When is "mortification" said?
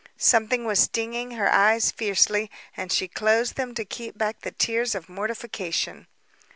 5.07-6.07